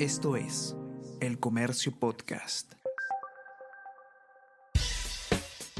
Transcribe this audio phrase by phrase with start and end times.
[0.00, 0.74] Esto es
[1.20, 2.72] El Comercio Podcast.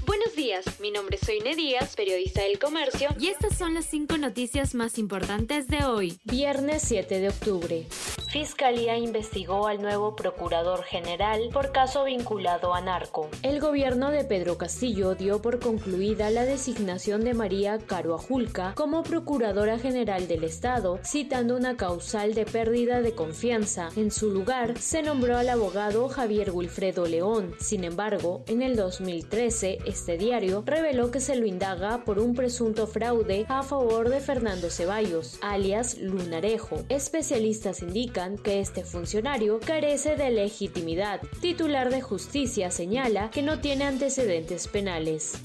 [0.06, 4.16] Buenos días, mi nombre es Soine Díaz, periodista del Comercio, y estas son las cinco
[4.16, 7.86] noticias más importantes de hoy, viernes 7 de octubre.
[8.34, 13.28] Fiscalía investigó al nuevo Procurador General por caso vinculado a narco.
[13.44, 19.04] El gobierno de Pedro Castillo dio por concluida la designación de María Caro Ajulca como
[19.04, 23.90] Procuradora General del Estado, citando una causal de pérdida de confianza.
[23.94, 27.54] En su lugar, se nombró al abogado Javier Wilfredo León.
[27.60, 32.88] Sin embargo, en el 2013, este diario reveló que se lo indaga por un presunto
[32.88, 36.82] fraude a favor de Fernando Ceballos, alias Lunarejo.
[36.88, 41.20] Especialistas indican que este funcionario carece de legitimidad.
[41.40, 45.38] Titular de justicia señala que no tiene antecedentes penales.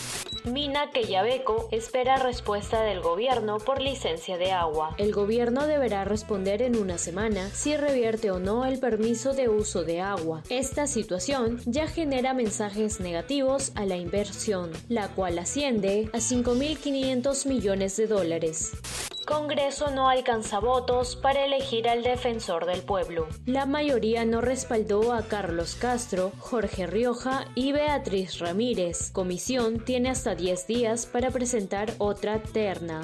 [0.46, 4.96] Mina Keyabeco espera respuesta del gobierno por licencia de agua.
[4.98, 9.84] El gobierno deberá responder en una semana si revierte o no el permiso de uso
[9.84, 10.44] de agua.
[10.50, 17.98] Esta situación ya genera mensajes negativos a la inversión, la cual asciende a 5.500 millones
[17.98, 18.72] de dólares.
[19.30, 23.28] Congreso no alcanza votos para elegir al defensor del pueblo.
[23.46, 29.12] La mayoría no respaldó a Carlos Castro, Jorge Rioja y Beatriz Ramírez.
[29.12, 33.02] Comisión tiene hasta 10 días para presentar otra terna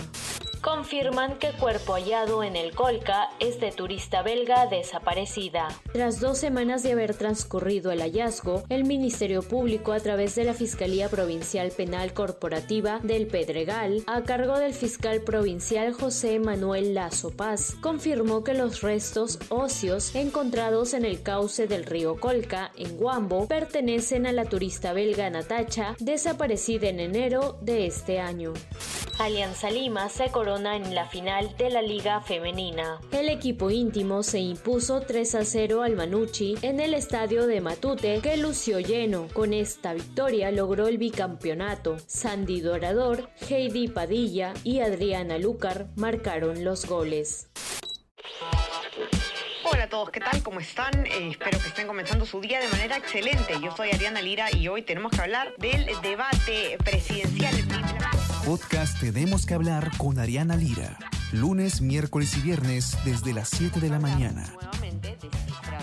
[0.61, 5.67] confirman que cuerpo hallado en el Colca es de turista belga desaparecida.
[5.93, 10.53] Tras dos semanas de haber transcurrido el hallazgo, el Ministerio Público a través de la
[10.53, 17.75] Fiscalía Provincial Penal Corporativa del Pedregal, a cargo del fiscal provincial José Manuel Lazo Paz,
[17.81, 24.25] confirmó que los restos óseos encontrados en el cauce del río Colca, en Guambo, pertenecen
[24.25, 28.53] a la turista belga Natacha, desaparecida en enero de este año.
[29.17, 32.99] Alianza Lima se corona en la final de la Liga Femenina.
[33.11, 38.19] El equipo íntimo se impuso 3 a 0 al Manucci en el estadio de Matute,
[38.21, 39.29] que lució lleno.
[39.31, 41.97] Con esta victoria logró el bicampeonato.
[42.07, 47.47] Sandy Dorador, Heidi Padilla y Adriana Lucar marcaron los goles.
[49.63, 50.43] Hola a todos, ¿qué tal?
[50.43, 51.05] ¿Cómo están?
[51.05, 53.55] Eh, espero que estén comenzando su día de manera excelente.
[53.63, 57.64] Yo soy Ariana Lira y hoy tenemos que hablar del debate presidencial
[58.45, 60.99] podcast Tenemos que hablar con Ariana Lira.
[61.31, 64.45] Lunes, miércoles y viernes desde las 7 de la mañana.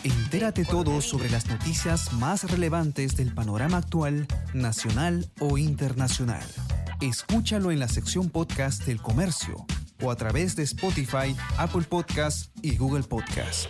[0.04, 6.44] Entérate todo sobre las noticias más relevantes del panorama actual, nacional o internacional.
[7.00, 9.66] Escúchalo en la sección podcast del comercio
[10.00, 13.66] o a través de Spotify, Apple Podcast y Google Podcast.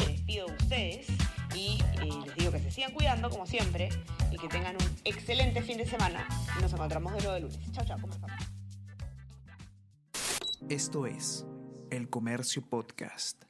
[0.00, 1.06] Me despido de ustedes
[1.54, 3.88] y eh, les digo que se sigan cuidando como siempre
[4.32, 6.26] y que tengan un excelente fin de semana
[6.60, 7.72] nos encontramos de nuevo el lunes.
[7.72, 7.98] Chao, chao.
[10.68, 11.44] Esto es
[11.90, 13.44] El Comercio Podcast.